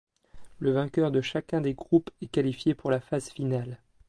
Le 0.57 0.71
vainqueur 0.71 1.11
de 1.11 1.21
chacun 1.21 1.61
des 1.61 1.75
groupes 1.75 2.09
est 2.23 2.31
qualifié 2.31 2.73
pour 2.73 2.89
la 2.89 2.99
phase 3.01 3.29
finale. 3.29 3.77